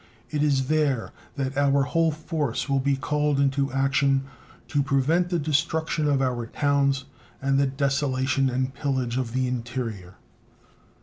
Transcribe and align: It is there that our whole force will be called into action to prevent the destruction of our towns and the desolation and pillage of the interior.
It 0.31 0.41
is 0.41 0.67
there 0.67 1.11
that 1.35 1.55
our 1.55 1.83
whole 1.83 2.09
force 2.09 2.67
will 2.67 2.79
be 2.79 2.95
called 2.95 3.39
into 3.39 3.71
action 3.71 4.23
to 4.69 4.81
prevent 4.81 5.29
the 5.29 5.37
destruction 5.37 6.07
of 6.07 6.23
our 6.23 6.47
towns 6.47 7.05
and 7.39 7.59
the 7.59 7.67
desolation 7.67 8.49
and 8.49 8.73
pillage 8.73 9.15
of 9.17 9.33
the 9.33 9.47
interior. 9.47 10.15